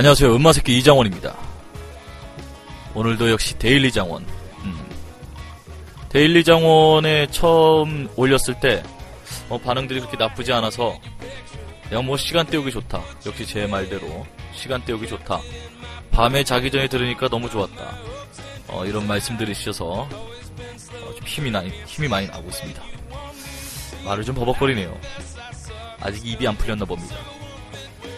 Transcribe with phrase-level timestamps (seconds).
[0.00, 0.34] 안녕하세요.
[0.34, 1.36] 음마새끼 이장원입니다.
[2.94, 4.24] 오늘도 역시 데일리 장원.
[4.64, 4.80] 음.
[6.08, 8.82] 데일리 장원에 처음 올렸을 때
[9.50, 10.98] 어, 반응들이 그렇게 나쁘지 않아서
[11.86, 13.02] 그냥 뭐 시간 때우기 좋다.
[13.26, 15.38] 역시 제 말대로 시간 때우기 좋다.
[16.10, 17.98] 밤에 자기 전에 들으니까 너무 좋았다.
[18.68, 22.82] 어, 이런 말씀들이 주셔서 어, 좀 힘이 나 힘이 많이 나고 있습니다.
[24.06, 24.98] 말을 좀 버벅거리네요.
[26.00, 27.16] 아직 입이 안 풀렸나 봅니다.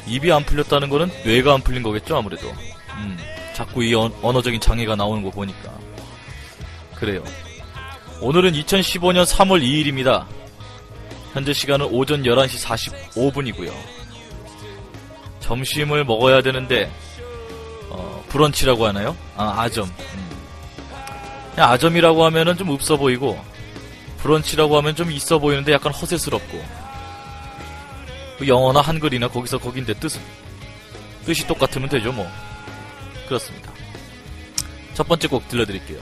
[0.06, 2.48] 입이 안 풀렸다는 거는 뇌가 안 풀린 거겠죠, 아무래도.
[2.97, 3.19] 음,
[3.55, 5.72] 자꾸 이 언, 언어적인 장애가 나오는 거 보니까.
[6.95, 7.22] 그래요.
[8.20, 10.27] 오늘은 2015년 3월 2일입니다.
[11.33, 12.64] 현재 시간은 오전 11시
[13.14, 13.73] 45분이고요.
[15.41, 16.91] 점심을 먹어야 되는데,
[17.91, 19.17] 어, 브런치라고 하나요?
[19.36, 19.84] 아, 아점.
[19.86, 20.30] 음.
[21.55, 23.39] 그냥 아점이라고 하면은 좀 없어 보이고,
[24.19, 26.81] 브런치라고 하면 좀 있어 보이는데 약간 허세스럽고, 그
[28.47, 30.21] 영어나 한글이나 거기서 거긴데 뜻은
[31.25, 32.29] 뜻이 똑같으면 되죠 뭐.
[33.27, 33.73] 그렇습니다.
[34.95, 35.98] 첫 번째 곡 들려드릴게요.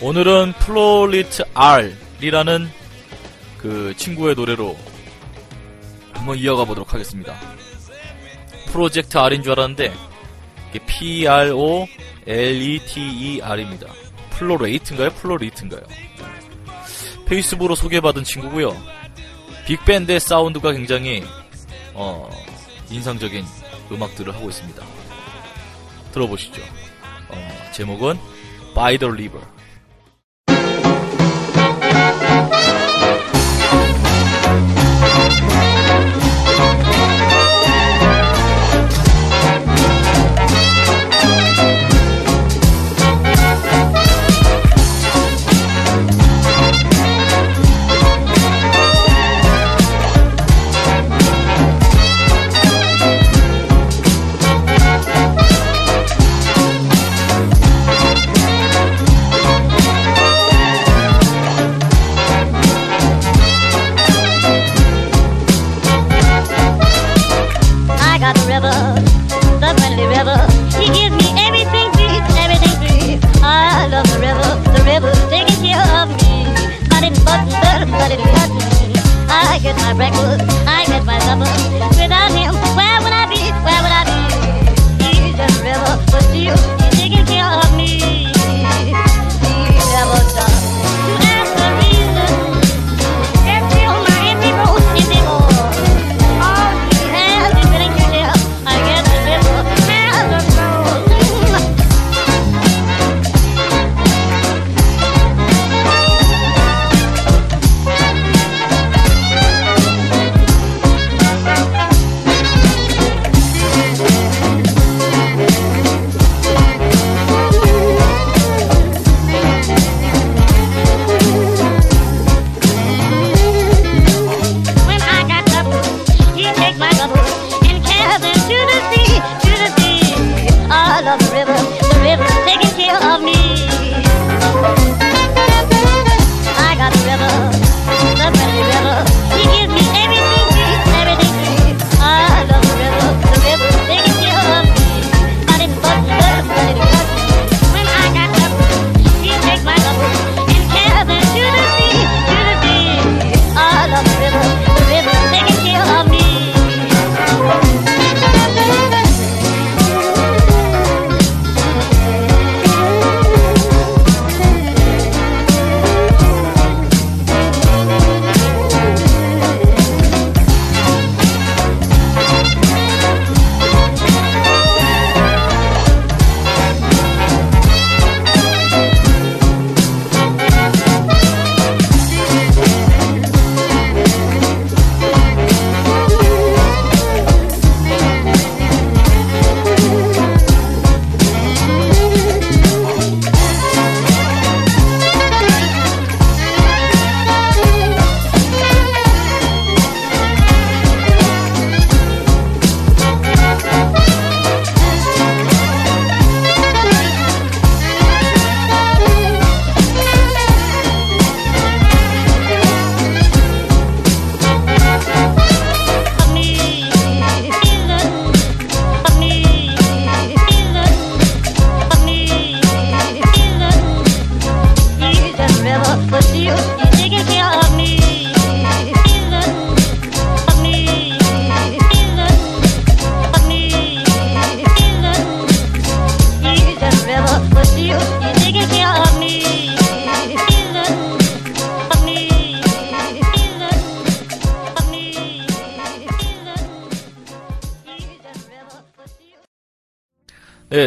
[0.00, 2.70] 오늘은 ProleteR이라는
[3.58, 4.76] 그 친구의 노래로
[6.12, 7.38] 한번 이어가 보도록 하겠습니다.
[8.66, 9.94] 프로젝트 R인 줄 알았는데
[10.70, 13.86] 이게 P-R-O-L-E-T-E-R입니다.
[14.30, 15.10] 플로레이트인가요?
[15.10, 15.82] 플로리트인가요?
[17.26, 18.76] 페이스북으로 소개받은 친구고요.
[19.66, 21.22] 빅밴드의 사운드가 굉장히
[21.94, 22.28] 어,
[22.90, 23.44] 인상적인
[23.90, 24.84] 음악들을 하고 있습니다.
[26.12, 26.62] 들어보시죠.
[27.28, 28.18] 어, 제목은
[28.74, 29.53] By the River.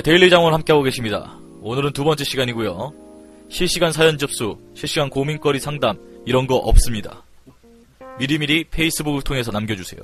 [0.08, 1.38] 데일리 장원 함께하고 계십니다.
[1.62, 2.94] 오늘은 두 번째 시간이고요.
[3.50, 7.26] 실시간 사연 접수, 실시간 고민거리 상담, 이런 거 없습니다.
[8.18, 10.00] 미리미리 페이스북을 통해서 남겨주세요.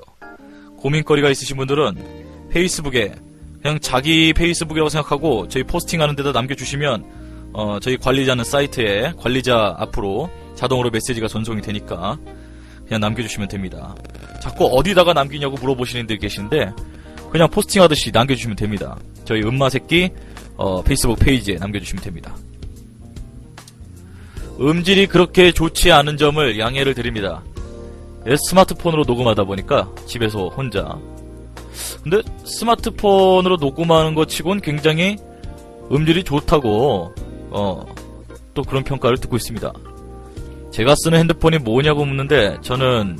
[0.79, 3.15] 고민거리가 있으신 분들은 페이스북에
[3.61, 10.89] 그냥 자기 페이스북이라고 생각하고 저희 포스팅하는 데다 남겨주시면 어, 저희 관리자는 사이트에 관리자 앞으로 자동으로
[10.89, 12.17] 메시지가 전송이 되니까
[12.87, 13.95] 그냥 남겨주시면 됩니다.
[14.41, 16.73] 자꾸 어디다가 남기냐고 물어보시는 분 계시는데
[17.33, 18.95] 그냥 포스팅 하듯이 남겨주시면 됩니다.
[19.25, 20.11] 저희 음마새끼
[20.55, 22.35] 어, 페이스북 페이지에 남겨주시면 됩니다.
[24.61, 27.43] 음질이 그렇게 좋지 않은 점을 양해를 드립니다.
[28.27, 30.95] 예, 스마트폰으로 녹음하다 보니까 집에서 혼자.
[32.03, 35.17] 근데 스마트폰으로 녹음하는 것 치곤 굉장히
[35.91, 37.15] 음질이 좋다고
[37.49, 37.85] 어,
[38.53, 39.73] 또 그런 평가를 듣고 있습니다.
[40.69, 43.17] 제가 쓰는 핸드폰이 뭐냐고 묻는데 저는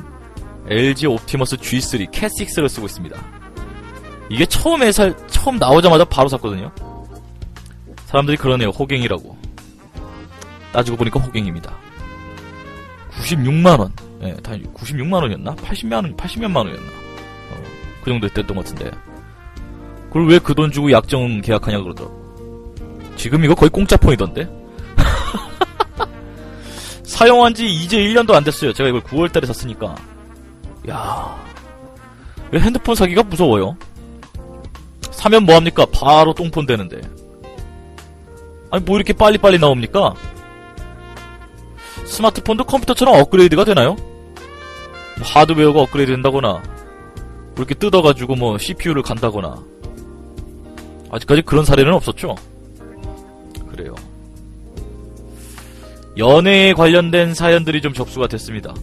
[0.69, 3.42] LG 옵티머스 G3 cat6를 쓰고 있습니다.
[4.33, 6.71] 이게 처음에 살 처음 나오자마자 바로 샀거든요.
[8.07, 8.69] 사람들이 그러네요.
[8.69, 9.37] 호갱이라고.
[10.71, 11.71] 따지고 보니까 호갱입니다.
[13.11, 13.91] 96만 원.
[14.23, 15.53] 예, 다 96만 원이었나?
[15.55, 16.91] 80만 원, 80몇만 원이었나?
[17.51, 17.63] 어,
[18.03, 18.89] 그 정도 됐던 것 같은데.
[20.07, 22.73] 그걸 왜 그 돈 주고 약정 계약하냐 그러더라고.
[23.15, 24.47] 지금 이거 거의 공짜 폰이던데?
[27.05, 28.73] 사용한 지 이제 1년도 안 됐어요.
[28.73, 29.95] 제가 이걸 9월 달에 샀으니까.
[30.89, 31.35] 야.
[32.51, 33.77] 왜 핸드폰 사기가 무서워요?
[35.23, 35.85] 사면 뭐합니까?
[35.85, 36.99] 바로 똥폰 되는데.
[38.69, 40.13] 아니, 뭐 이렇게 빨리빨리 나옵니까?
[42.05, 43.95] 스마트폰도 컴퓨터처럼 업그레이드가 되나요?
[43.95, 49.63] 뭐 하드웨어가 업그레이드 된다거나, 뭐 이렇게 뜯어가지고 뭐 CPU를 간다거나.
[51.09, 52.35] 아직까지 그런 사례는 없었죠?
[53.69, 53.95] 그래요.
[56.17, 58.73] 연애에 관련된 사연들이 좀 접수가 됐습니다.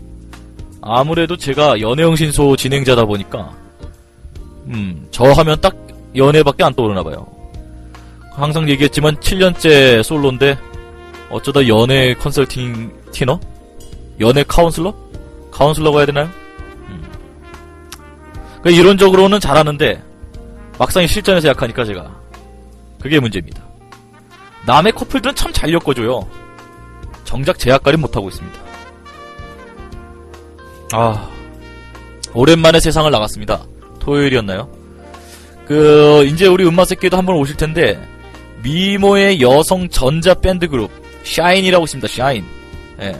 [0.80, 3.54] 아무래도 제가 연애영신소 진행자다 보니까,
[4.68, 7.26] 음, 저 하면 딱 연애밖에 안 떠오르나 봐요.
[8.32, 10.58] 항상 얘기했지만 7년째 솔로인데
[11.30, 13.38] 어쩌다 연애 컨설팅 티너?
[14.20, 14.94] 연애 카운슬러?
[15.50, 16.28] 카운슬러가 해야 되나요?
[16.88, 17.02] 음.
[18.62, 20.02] 그 이론적으로는 잘하는데
[20.78, 22.10] 막상 실전에서 약하니까 제가
[23.00, 23.62] 그게 문제입니다.
[24.66, 26.26] 남의 커플들은 참 잘 엮어줘요.
[27.24, 28.58] 정작 제 역할은 못하고 있습니다.
[30.92, 31.28] 아
[32.34, 33.62] 오랜만에 세상을 나갔습니다.
[34.00, 34.68] 토요일이었나요?
[35.70, 37.96] 그 이제 우리 음마새끼도 한번 오실 텐데
[38.64, 40.90] 미모의 여성 전자 밴드 그룹
[41.22, 42.08] 샤인이라고 있습니다.
[42.08, 42.44] 샤인.
[43.00, 43.16] 예.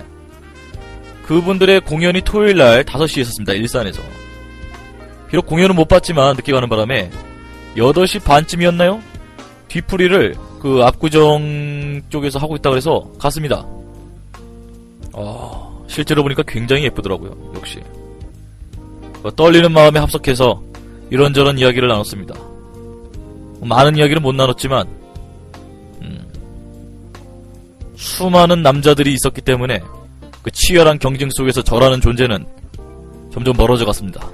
[1.26, 3.52] 그분들의 공연이 토요일 날 5시에 있었습니다.
[3.52, 4.02] 일산에서.
[5.28, 7.12] 비록 공연은 못 봤지만 늦게 가는 바람에
[7.76, 9.00] 8시 반쯤이었나요?
[9.69, 13.64] 뒤풀이를 그 압구정 쪽에서 하고 있다고 해서 갔습니다.
[15.12, 17.52] 어, 실제로 보니까 굉장히 예쁘더라고요.
[17.54, 17.78] 역시.
[19.23, 20.69] 어, 떨리는 마음에 합석해서
[21.10, 22.34] 이런저런 이야기를 나눴습니다.
[23.62, 24.86] 많은 이야기를 못 나눴지만
[26.02, 26.32] 음,
[27.96, 29.82] 수많은 남자들이 있었기 때문에
[30.42, 32.46] 그 치열한 경쟁 속에서 저라는 존재는
[33.32, 34.26] 점점 멀어져 갔습니다.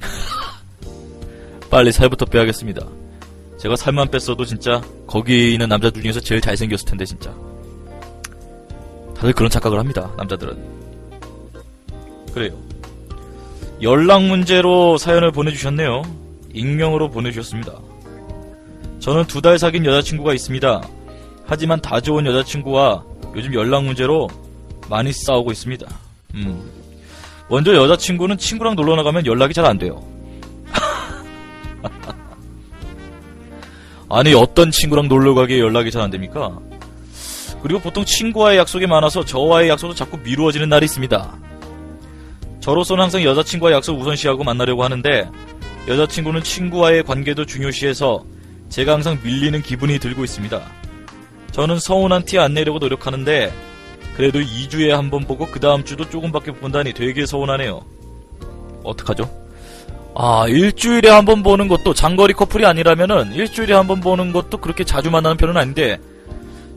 [1.70, 2.86] 빨리 살부터 빼야겠습니다.
[3.58, 7.34] 제가 살만 뺐어도 진짜 거기 있는 남자들 중에서 제일 잘생겼을 텐데 진짜.
[9.16, 10.10] 다들 그런 착각을 합니다.
[10.16, 10.56] 남자들은.
[12.32, 12.67] 그래요.
[13.82, 16.02] 연락 문제로 사연을 보내주셨네요.
[16.54, 17.72] 익명으로 보내주셨습니다.
[19.00, 20.82] 저는 두 달 사귄 여자친구가 있습니다.
[21.46, 23.04] 하지만 다 좋은 여자친구와
[23.36, 24.28] 요즘 연락 문제로
[24.90, 25.86] 많이 싸우고 있습니다.
[26.34, 26.70] 음.
[27.48, 30.02] 먼저 여자친구는 친구랑 놀러 나가면 연락이 잘 안 돼요.
[34.10, 36.58] 아니 어떤 친구랑 놀러 가기에 연락이 잘 안 됩니까?
[37.62, 41.32] 그리고 보통 친구와의 약속이 많아서 저와의 약속도 자꾸 미루어지는 날이 있습니다.
[42.68, 45.26] 저로서는 항상 여자친구와 약속 우선시하고 만나려고 하는데
[45.88, 48.22] 여자친구는 친구와의 관계도 중요시해서
[48.68, 50.60] 제가 항상 밀리는 기분이 들고 있습니다.
[51.52, 53.50] 저는 서운한 티 안 내려고 노력하는데
[54.18, 57.80] 그래도 2주에 한 번 보고 그 다음 주도 조금밖에 본다니 되게 서운하네요.
[58.84, 59.30] 어떡하죠?
[60.14, 64.84] 아, 일주일에 한 번 보는 것도 장거리 커플이 아니라면은 일주일에 한 번 보는 것도 그렇게
[64.84, 65.96] 자주 만나는 편은 아닌데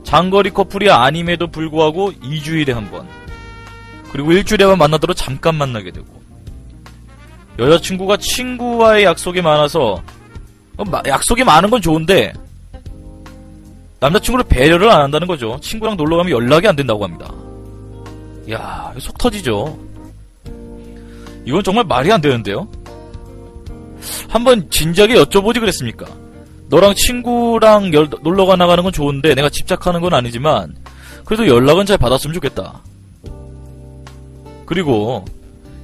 [0.04, 3.06] 장거리 커플이 아님에도 불구하고 2주일에 한 번.
[4.12, 6.06] 그리고 일주일에 한번 만나더라도 잠깐 만나게 되고.
[7.58, 10.02] 여자친구가 친구와의 약속이 많아서
[10.76, 12.32] 어, 마- 약속이 많은 건 좋은데
[14.00, 15.58] 남자친구를 배려를 안 한다는 거죠.
[15.60, 17.30] 친구랑 놀러 가면 연락이 안 된다고 합니다.
[18.48, 19.78] 이야, 속 터지죠.
[21.44, 22.68] 이건 정말 말이 안 되는데요.
[24.28, 26.06] 한번 진작에 여쭤보지 그랬습니까?
[26.68, 30.74] 너랑 친구랑 열- 놀러가 나가는 건 좋은데 내가 집착하는 건 아니지만
[31.24, 32.82] 그래도 연락은 잘 받았으면 좋겠다.
[34.72, 35.22] 그리고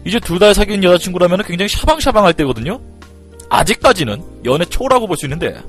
[0.07, 2.81] 이제 두 달 사귄 여자친구라면 굉장히 샤방샤방할 때거든요.
[3.51, 5.61] 아직까지는 연애 초라고 볼 수 있는데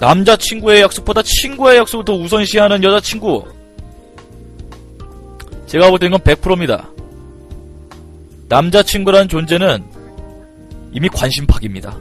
[0.00, 3.44] 남자친구의 약속보다 친구의 약속을 더 우선시하는 여자친구.
[5.66, 6.90] 제가 볼때 이건 100%입니다.
[8.48, 9.84] 남자친구라는 존재는
[10.92, 11.96] 이미 관심박입니다.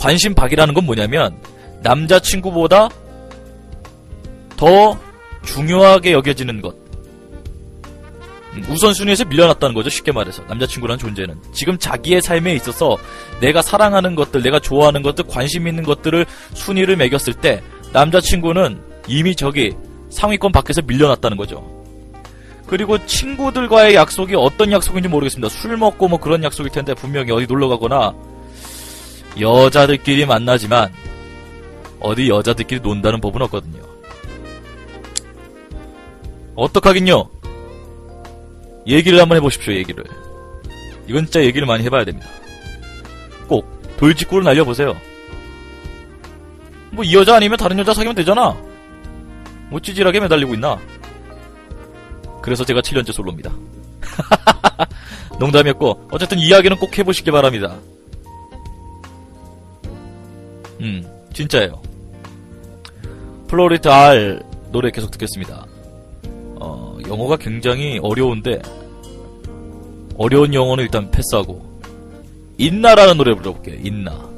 [0.00, 1.36] 관심박이라는 건 뭐냐면
[1.82, 2.88] 남자친구보다
[4.56, 4.98] 더
[5.44, 6.79] 중요하게 여겨지는 것.
[8.54, 9.90] 음, 우선순위에서 밀려났다는 거죠.
[9.90, 12.98] 쉽게 말해서 남자친구라는 존재는 지금 자기의 삶에 있어서
[13.40, 19.72] 내가 사랑하는 것들, 내가 좋아하는 것들, 관심 있는 것들을 순위를 매겼을 때 남자친구는 이미 저기
[20.10, 21.80] 상위권 밖에서 밀려났다는 거죠.
[22.66, 25.48] 그리고 친구들과의 약속이 어떤 약속인지 모르겠습니다.
[25.48, 28.14] 술 먹고 뭐 그런 약속일 텐데 분명히 어디 놀러 가거나
[29.40, 30.92] 여자들끼리 만나지만
[31.98, 33.80] 어디 여자들끼리 논다는 법은 없거든요.
[36.54, 37.39] 어떡하긴요.
[38.86, 40.04] 얘기를 한번 해보십시오, 얘기를.
[41.06, 42.28] 이건 진짜 얘기를 많이 해봐야 됩니다.
[43.48, 44.96] 꼭 돌직구를 날려보세요.
[46.92, 48.56] 뭐 이 여자 아니면 다른 여자 사귀면 되잖아.
[49.70, 50.78] 뭐 찌질하게 매달리고 있나?
[52.42, 53.52] 그래서 제가 7년째 솔로입니다.
[55.38, 57.76] 농담이었고 어쨌든 이야기는 꼭 해보시기 바랍니다.
[60.80, 61.80] 음, 진짜예요.
[63.48, 64.40] ProleteR
[64.72, 65.66] 노래 계속 듣겠습니다.
[66.60, 68.60] 어, 영어가 굉장히 어려운데
[70.16, 71.68] 어려운 영어는 일단 패스하고
[72.58, 73.80] 인나라는 노래 불러볼게요.
[73.82, 74.28] 인나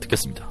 [0.00, 0.47] 듣겠습니다.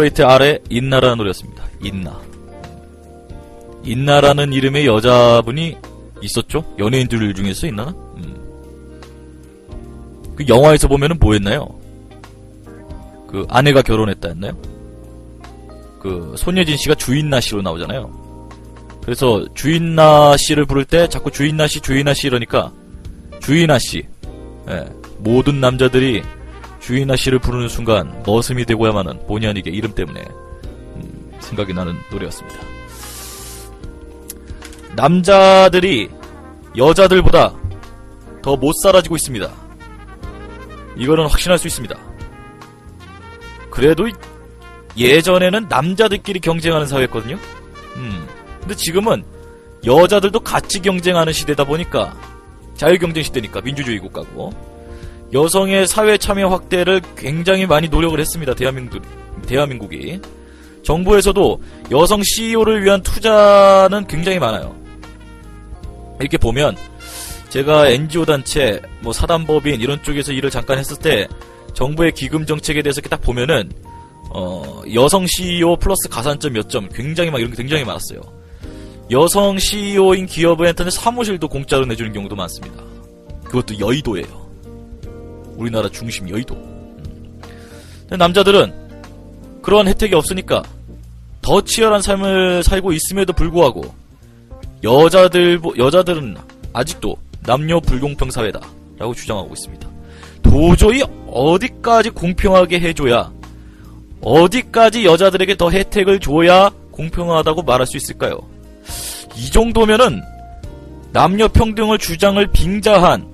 [0.00, 1.64] 플로레이트 아래 인나라는 노래였습니다.
[1.82, 2.18] 인나.
[3.84, 5.76] 인나라는 이름의 여자분이
[6.22, 6.64] 있었죠?
[6.78, 7.94] 연예인들 중에서 있나?
[8.16, 8.34] 음.
[10.36, 11.68] 그 영화에서 보면은 뭐 했나요?
[13.28, 14.56] 그 아내가 결혼했다 했나요?
[16.00, 18.48] 그 손예진 씨가 주인나 씨로 나오잖아요.
[19.02, 22.72] 그래서 주인나 씨를 부를 때 자꾸 주인나 씨, 주인나 씨 이러니까
[23.40, 24.02] 주인나 씨.
[24.68, 24.86] 예,
[25.18, 26.22] 모든 남자들이
[26.80, 30.24] 주인나 씨를 부르는 순간 머슴이 되고야만은 본의 아니게 이름 때문에
[30.96, 32.58] 음, 생각이 나는 노래였습니다.
[34.96, 36.10] 남자들이
[36.76, 37.54] 여자들보다
[38.42, 39.50] 더 못 살아지고 있습니다.
[40.96, 41.96] 이거는 확신할 수 있습니다.
[43.70, 44.08] 그래도
[44.96, 47.38] 예전에는 남자들끼리 경쟁하는 사회였거든요.
[47.96, 48.26] 음.
[48.60, 49.24] 근데 지금은
[49.84, 52.14] 여자들도 같이 경쟁하는 시대다 보니까
[52.76, 54.52] 자유경쟁 시대니까 민주주의 국가고
[55.32, 58.54] 여성의 사회 참여 확대를 굉장히 많이 노력을 했습니다.
[58.54, 59.02] 대한민국
[59.46, 60.20] 대한민국이
[60.82, 61.60] 정부에서도
[61.90, 64.74] 여성 CEO를 위한 투자는 굉장히 많아요.
[66.18, 66.76] 이렇게 보면
[67.48, 71.26] 제가 NGO 단체, 뭐 사단법인 이런 쪽에서 일을 잠깐 했을 때
[71.74, 73.70] 정부의 기금 정책에 대해서 이렇게 딱 보면은
[74.32, 78.20] 어, 여성 CEO 플러스 가산점 몇 점 굉장히 막 이런 게 굉장히 많았어요.
[79.10, 82.82] 여성 CEO인 기업한테는 사무실도 공짜로 내주는 경우도 많습니다.
[83.44, 84.49] 그것도 여의도예요.
[85.60, 86.56] 우리나라 중심 여의도.
[88.08, 88.72] 남자들은
[89.62, 90.62] 그런 혜택이 없으니까
[91.42, 93.94] 더 치열한 삶을 살고 있음에도 불구하고
[94.82, 96.36] 여자들 여자들은
[96.72, 99.88] 아직도 남녀 불공평 사회다라고 주장하고 있습니다.
[100.42, 103.30] 도저히 어디까지 공평하게 해줘야
[104.22, 108.40] 어디까지 여자들에게 더 혜택을 줘야 공평하다고 말할 수 있을까요?
[109.36, 110.22] 이 정도면은
[111.12, 113.26] 남녀 평등을 주장을 빙자한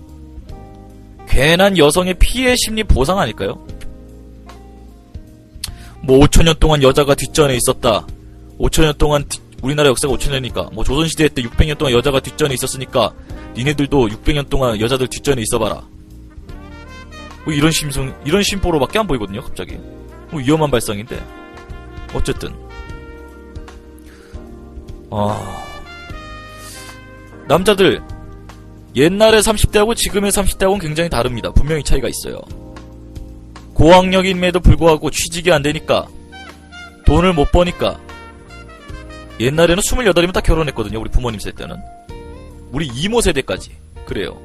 [1.29, 3.65] 괜한 여성의 피해 심리 보상 아닐까요?
[6.03, 8.07] 뭐 5천년 동안 여자가 뒷전에 있었다.
[8.59, 13.12] 5천년 동안 뒤- 우리나라 역사가 5천년이니까 뭐 조선시대 때 600년 동안 여자가 뒷전에 있었으니까
[13.57, 15.83] 니네들도 600년 동안 여자들 뒷전에 있어봐라.
[17.45, 19.79] 뭐 이런 심성, 이런 심보로밖에 안 보이거든요, 갑자기.
[20.31, 21.21] 뭐 위험한 발상인데.
[22.15, 22.53] 어쨌든.
[25.11, 25.62] 아.
[27.49, 28.03] 남자들,
[28.97, 31.53] 옛날의 30대하고 지금의 30대하고는 굉장히 다릅니다.
[31.53, 32.41] 분명히 차이가 있어요.
[33.75, 36.07] 고학력임에도 불구하고 취직이 안 되니까,
[37.05, 38.01] 돈을 못 버니까,
[39.39, 41.77] 옛날에는 28이면 딱 결혼했거든요, 우리 부모님 세대 때는.
[42.73, 43.73] 우리 이모 세대까지.
[44.07, 44.41] 그래요.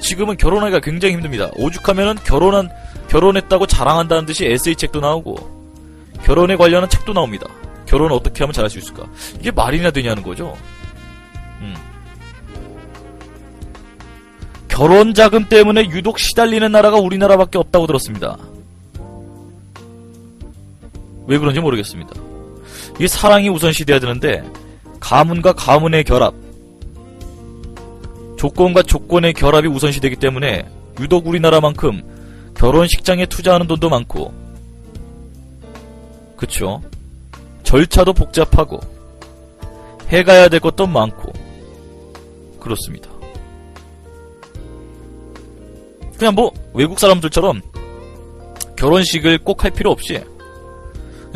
[0.00, 1.50] 지금은 결혼하기가 굉장히 힘듭니다.
[1.56, 2.70] 오죽하면은 결혼한,
[3.08, 5.62] 결혼했다고 자랑한다는 듯이 에세이 책도 나오고,
[6.22, 7.48] 결혼에 관련한 책도 나옵니다.
[7.86, 9.04] 결혼을 어떻게 하면 잘할 수 있을까?
[9.40, 10.56] 이게 말이나 되냐는 거죠.
[14.72, 18.38] 결혼 자금 때문에 유독 시달리는 나라가 우리나라밖에 없다고 들었습니다.
[21.26, 22.14] 왜 그런지 모르겠습니다.
[22.96, 24.42] 이게 사랑이 우선시 돼야 되는데
[24.98, 26.32] 가문과 가문의 결합,
[28.38, 30.66] 조건과 조건의 결합이 우선시 되기 때문에
[31.00, 34.32] 유독 우리나라만큼 결혼식장에 투자하는 돈도 많고,
[36.34, 36.80] 그쵸?
[37.62, 38.80] 절차도 복잡하고,
[40.08, 41.30] 해가야 될 것도 많고,
[42.58, 43.11] 그렇습니다.
[46.22, 47.60] 그냥 뭐, 외국 사람들처럼
[48.76, 50.20] 결혼식을 꼭 할 필요 없이,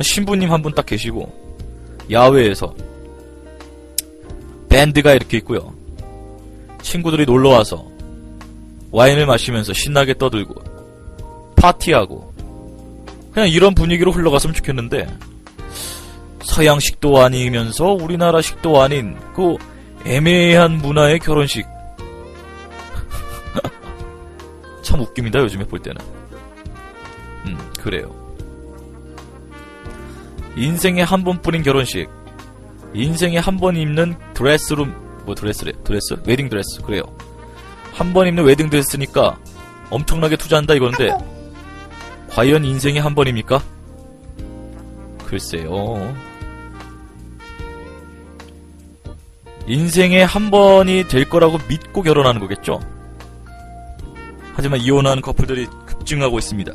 [0.00, 1.28] 신부님 한 분 딱 계시고,
[2.08, 2.72] 야외에서,
[4.68, 5.74] 밴드가 이렇게 있고요.
[6.82, 7.84] 친구들이 놀러 와서,
[8.92, 10.54] 와인을 마시면서 신나게 떠들고,
[11.56, 12.32] 파티하고,
[13.32, 15.08] 그냥 이런 분위기로 흘러갔으면 좋겠는데,
[16.44, 19.56] 서양식도 아니면서 우리나라식도 아닌 그
[20.06, 21.66] 애매한 문화의 결혼식.
[24.86, 26.00] 참 웃깁니다, 요즘에 볼 때는.
[27.46, 28.14] 음, 그래요.
[30.56, 32.08] 인생에 한 번뿐인 결혼식.
[32.94, 34.94] 인생에 한 번 입는 드레스룸,
[35.26, 35.72] 뭐 드레스래?
[35.82, 36.14] 드레스?
[36.24, 36.80] 웨딩 드레스.
[36.82, 37.02] 그래요.
[37.92, 39.38] 한 번 입는 웨딩 드레스니까
[39.90, 41.10] 엄청나게 투자한다 이건데,
[42.30, 43.60] 과연 인생에 한 번입니까?
[45.26, 46.14] 글쎄요.
[49.66, 52.78] 인생에 한 번이 될 거라고 믿고 결혼하는 거겠죠?
[54.56, 56.72] 하지만 이혼한 커플들이 급증하고 있습니다.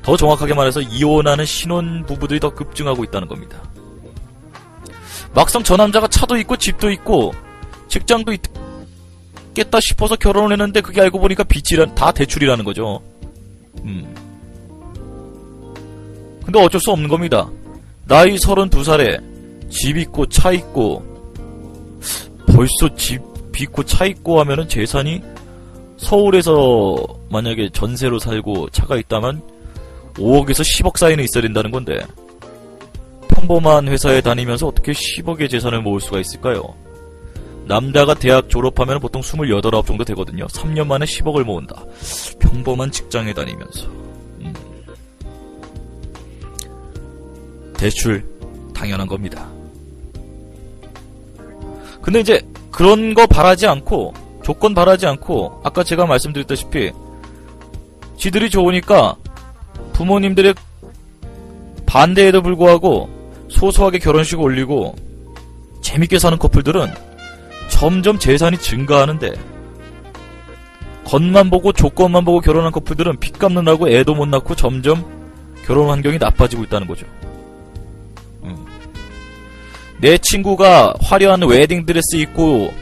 [0.00, 3.62] 더 정확하게 말해서 이혼하는 신혼 부부들이 더 급증하고 있다는 겁니다.
[5.34, 7.34] 막상 저 남자가 차도 있고 집도 있고
[7.88, 13.02] 직장도 있겠다 싶어서 결혼을 했는데 그게 알고 보니까 빚이란 다 대출이라는 거죠.
[13.84, 14.14] 음.
[16.44, 17.46] 근데 어쩔 수 없는 겁니다.
[18.06, 21.04] 나이 32살에 집 있고 차 있고
[22.46, 23.20] 벌써 집
[23.60, 25.31] 있고 차 있고 하면은 재산이
[26.02, 26.96] 서울에서
[27.30, 29.40] 만약에 전세로 살고 차가 있다면
[30.14, 32.00] 5억에서 10억 사이는 있어야 된다는 건데
[33.28, 36.74] 평범한 회사에 다니면서 어떻게 10억의 재산을 모을 수가 있을까요?
[37.66, 40.46] 남자가 대학 졸업하면 보통 28, 9 정도 되거든요.
[40.48, 41.82] 3년 만에 10억을 모은다.
[42.40, 43.86] 평범한 직장에 다니면서.
[44.40, 44.52] 음.
[47.78, 48.24] 대출
[48.74, 49.48] 당연한 겁니다.
[52.02, 56.92] 근데 이제 그런 거 바라지 않고 조건 바라지 않고 아까 제가 말씀드렸다시피
[58.16, 59.16] 지들이 좋으니까
[59.92, 60.54] 부모님들의
[61.86, 63.08] 반대에도 불구하고
[63.48, 64.94] 소소하게 결혼식 올리고
[65.82, 66.92] 재밌게 사는 커플들은
[67.68, 69.32] 점점 재산이 증가하는데
[71.04, 75.04] 겉만 보고 조건만 보고 결혼한 커플들은 빚 갚느라고 애도 못 낳고 점점
[75.66, 77.06] 결혼 환경이 나빠지고 있다는 거죠.
[78.44, 78.64] 음.
[79.98, 82.72] 내 친구가 화려한 웨딩 드레스 입고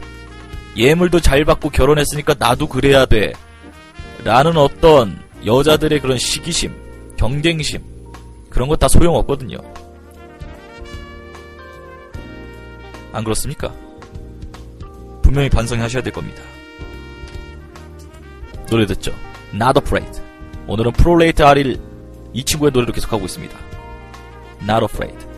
[0.75, 3.33] 예물도 잘 받고 결혼했으니까 나도 그래야 돼.
[4.23, 6.73] 라는 어떤 여자들의 그런 시기심,
[7.17, 7.83] 경쟁심,
[8.49, 9.57] 그런 거다 소용없거든요.
[13.13, 13.73] 안 그렇습니까?
[15.21, 16.41] 분명히 반성하셔야 될 겁니다.
[18.69, 19.13] 노래 듣죠.
[19.53, 20.21] Not Afraid.
[20.67, 21.79] 오늘은 프롤레이트 아릴
[22.33, 23.57] 이 친구의 노래로 계속하고 있습니다.
[24.61, 25.30] Not Afraid.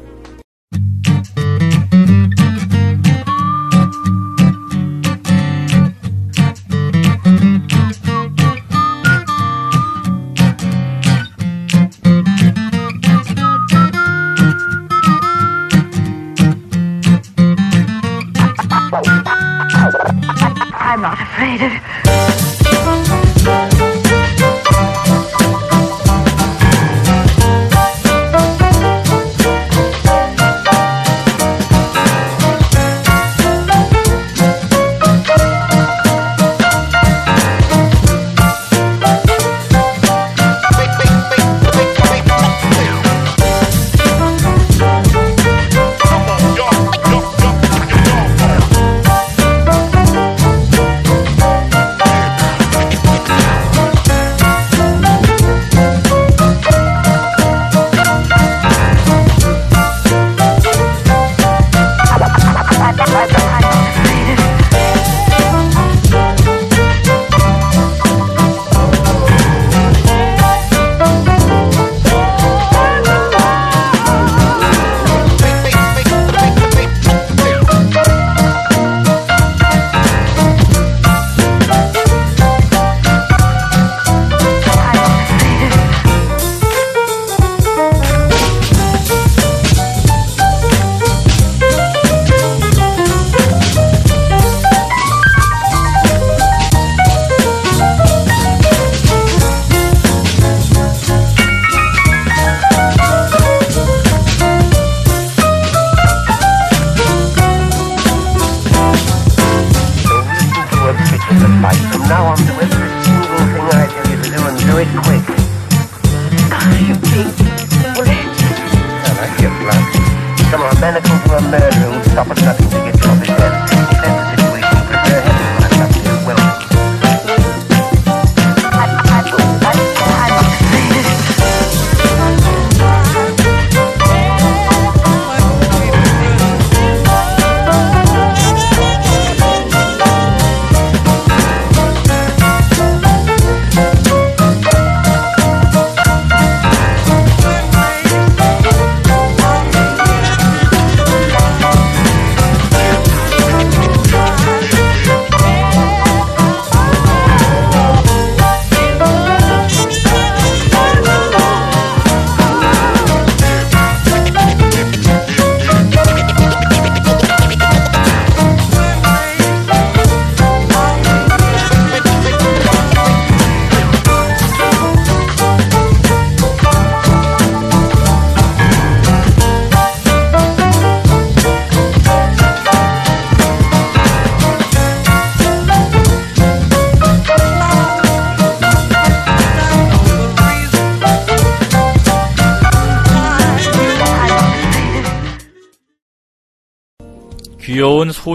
[18.95, 19.23] I'm
[21.01, 21.59] not afraid.
[22.83, 23.92] From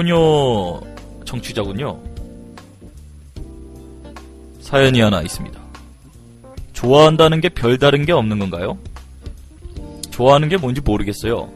[0.03, 0.81] 소녀
[1.25, 1.99] 청취자군요.
[4.61, 5.59] 사연이 하나 있습니다.
[6.73, 8.79] 좋아한다는 게 별다른 게 없는 건가요?
[10.13, 11.49] 좋아하는 게 뭔지 모르겠어요.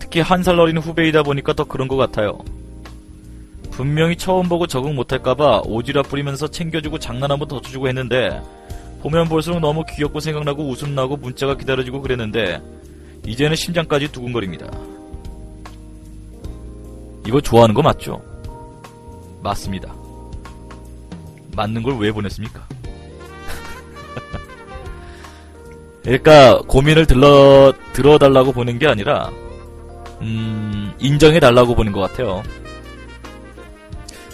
[0.00, 2.36] 특히 한 살 어린 후배이다 보니까 더 그런 것 같아요.
[3.70, 8.42] 분명히 처음 보고 적응 못할까봐 오지랖 부리면서 챙겨주고 장난 한번 더 주고 했는데
[9.02, 12.60] 보면 볼수록 너무 귀엽고 생각나고 웃음 나고 문자가 기다려지고 그랬는데
[13.24, 14.66] 이제는 심장까지 두근거립니다.
[17.26, 18.22] 이거 좋아하는 거 맞죠?
[19.42, 19.92] 맞습니다.
[21.56, 22.66] 맞는 걸 왜 보냈습니까?
[26.02, 29.30] 그러니까 고민을 들러 들어달라고 보낸 게 아니라
[30.22, 32.42] 음, 인정해 달라고 보낸 것 같아요.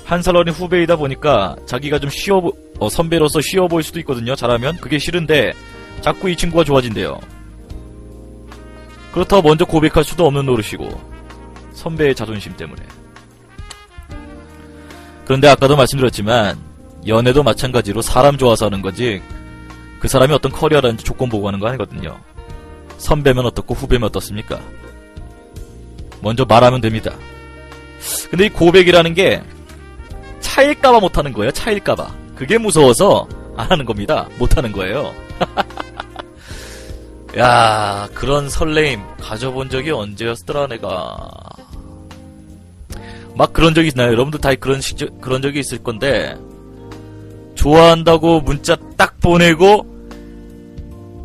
[0.05, 4.35] 한살 어린 후배이다 보니까 자기가 좀 쉬워 보- 어, 선배로서 쉬워 보일 수도 있거든요.
[4.35, 5.53] 잘하면 그게 싫은데
[6.03, 7.19] 자꾸 이 친구가 좋아진대요.
[9.13, 11.12] 그렇다고 먼저 고백할 수도 없는 노릇이고
[11.73, 12.83] 선배의 자존심 때문에.
[15.25, 16.59] 그런데 아까도 말씀드렸지만
[17.07, 19.23] 연애도 마찬가지로 사람 좋아서 하는 거지
[19.99, 22.19] 그 사람이 어떤 커리어라든지 조건 보고 하는 거 아니거든요.
[22.99, 24.61] 선배면 어떻고 후배면 어떻습니까?
[26.21, 27.13] 먼저 말하면 됩니다.
[28.31, 29.43] 근데 이 고백이라는 게
[30.41, 31.53] 차일까봐 못하는 거예요.
[31.53, 32.13] 차일까봐.
[32.35, 34.29] 그게 무서워서 안 하는 겁니다.
[34.39, 35.15] 못하는 거예요.
[37.39, 41.29] 야 그런 설레임 가져본 적이 언제였더라 내가.
[43.37, 44.09] 막 그런 적이 있나요?
[44.13, 46.37] 여러분들 다 그런 시, 그런 적이 있을 건데
[47.55, 49.87] 좋아한다고 문자 딱 보내고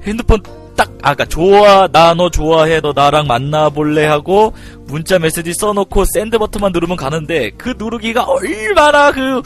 [0.04, 0.42] 핸드폰
[0.76, 4.54] 딱 아까 좋아 나 너 좋아해 너 나랑 만나볼래 하고
[4.86, 9.42] 문자 메시지 써놓고 send 버튼만 누르면 가는데 그 누르기가 얼마나 그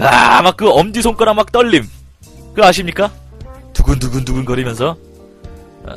[0.00, 1.84] 아 막 그 엄지 손가락 막 떨림
[2.54, 3.10] 그 아십니까?
[3.72, 4.96] 두근두근 두근 거리면서
[5.86, 5.94] 아,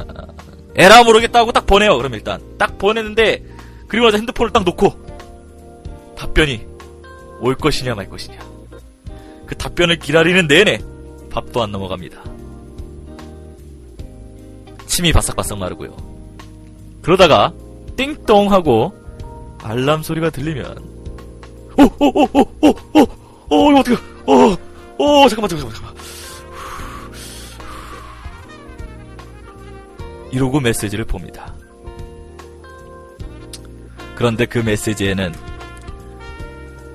[0.75, 3.43] 에라 모르겠다 하고 딱 보내요 그럼 일단 딱 보냈는데
[3.87, 5.10] 그리고 나서 핸드폰을 딱 놓고
[6.21, 6.67] 답변이
[7.39, 8.37] 올 것이냐 말 것이냐
[9.47, 10.79] 그 답변을 기다리는 내내
[11.31, 12.21] 밥도 안 넘어갑니다
[14.85, 15.95] 침이 바싹바싹 마르고요.
[17.01, 17.53] 그러다가
[17.95, 18.93] 띵동 하고
[19.63, 20.77] 알람 소리가 들리면
[21.77, 23.07] 오오오오오오오
[23.49, 25.95] 어, 어떡해 어어 잠깐만 잠깐만 잠깐만
[30.31, 31.51] 이러고 메시지를 봅니다.
[34.15, 35.50] 그런데 그 메시지에는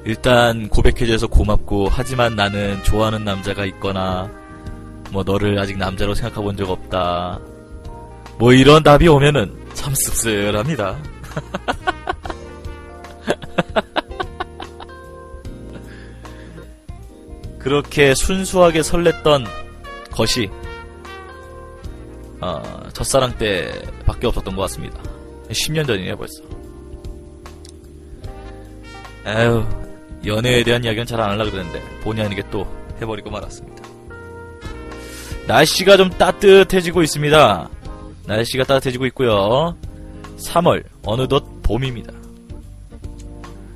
[0.07, 4.31] 일단 고백해줘서 고맙고 하지만 나는 좋아하는 남자가 있거나
[5.11, 7.41] 뭐 너를 아직 남자로 생각해 본 적 없다
[8.39, 10.99] 뭐 이런 답이 오면은 참 씁쓸합니다.
[17.59, 19.47] 그렇게 순수하게 설렜던
[20.13, 20.51] 것이
[22.41, 25.03] 어, 첫사랑 때밖에 없었던 것 같습니다.
[25.49, 26.43] 10년 전이네요 벌써.
[29.27, 29.86] 에휴
[30.27, 32.67] 연애에 대한 이야기는 잘 안 하려고 그랬는데 본의 아니게 또
[33.01, 33.85] 해버리고 말았습니다.
[35.47, 37.69] 날씨가 좀 따뜻해지고 있습니다.
[38.27, 39.77] 날씨가 따뜻해지고 있고요.
[40.39, 42.13] 3월 어느덧 봄입니다.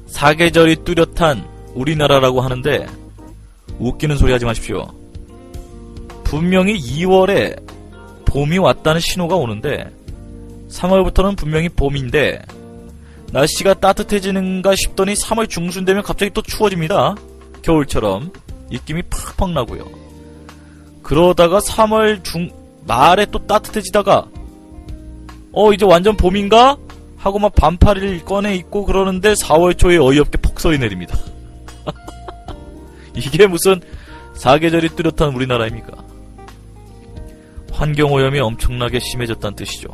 [0.06, 2.86] 사계절이 뚜렷한 우리나라라고 하는데
[3.78, 4.86] 웃기는 소리 하지 마십시오.
[6.24, 7.58] 분명히 2월에
[8.26, 9.90] 봄이 왔다는 신호가 오는데
[10.68, 12.42] 3월부터는 분명히 봄인데
[13.32, 17.14] 날씨가 따뜻해지는가 싶더니 3월 중순 되면 갑자기 또 추워집니다.
[17.62, 18.32] 겨울처럼
[18.70, 19.84] 입김이 팍팍 나고요.
[21.02, 22.50] 그러다가 3월 중
[22.86, 24.26] 말에 또 따뜻해지다가
[25.52, 26.76] 어 이제 완전 봄인가?
[27.16, 31.18] 하고 막 반팔을 꺼내 입고 그러는데 4월 초에 어이없게 폭설이 내립니다.
[33.14, 33.80] 이게 무슨
[34.34, 35.92] 사계절이 뚜렷한 우리나라입니까?
[37.72, 39.88] 환경오염이 엄청나게 심해졌다는 뜻이죠.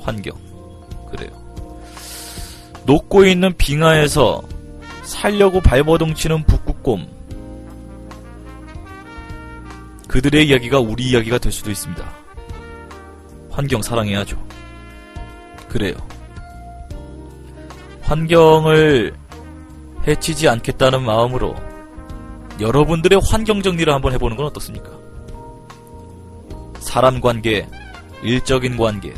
[0.00, 0.36] 환경.
[1.10, 1.41] 그래요.
[2.84, 4.42] 녹고 있는 빙하에서
[5.04, 7.06] 살려고 발버둥 치는 북극곰.
[10.08, 12.04] 그들의 이야기가 우리 이야기가 될 수도 있습니다.
[13.50, 14.36] 환경 사랑해야죠.
[15.68, 15.94] 그래요.
[18.02, 19.14] 환경을
[20.06, 21.54] 해치지 않겠다는 마음으로
[22.60, 24.90] 여러분들의 환경 정리를 한번 해보는 건 어떻습니까?
[26.80, 27.66] 사람 관계,
[28.22, 29.14] 일적인 관계,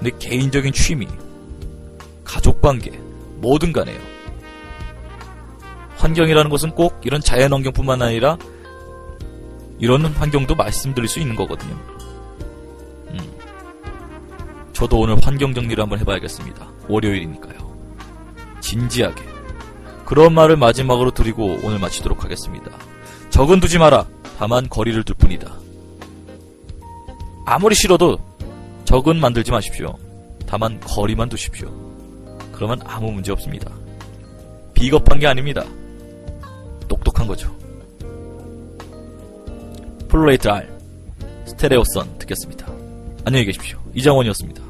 [0.00, 1.06] 내 개인적인 취미,
[2.32, 2.90] 가족 관계,
[3.42, 4.00] 뭐든 간에요.
[5.98, 8.38] 환경이라는 것은 꼭 이런 자연 환경뿐만 아니라
[9.78, 11.74] 이런 환경도 말씀드릴 수 있는 거거든요.
[13.10, 13.18] 음.
[14.72, 16.72] 저도 오늘 환경 정리를 한번 해봐야겠습니다.
[16.88, 17.76] 월요일이니까요.
[18.62, 19.22] 진지하게.
[20.06, 22.70] 그런 말을 마지막으로 드리고 오늘 마치도록 하겠습니다.
[23.28, 24.06] 적은 두지 마라.
[24.38, 25.52] 다만 거리를 둘 뿐이다.
[27.44, 28.16] 아무리 싫어도
[28.86, 29.98] 적은 만들지 마십시오.
[30.46, 31.91] 다만 거리만 두십시오.
[32.52, 33.70] 그러면 아무 문제 없습니다.
[34.74, 35.64] 비겁한 게 아닙니다.
[36.88, 37.54] 똑똑한 거죠.
[40.08, 40.68] 플로레이트 R
[41.46, 42.66] 스테레오선 듣겠습니다.
[43.24, 43.78] 안녕히 계십시오.
[43.94, 44.62] 이장원이었습니다.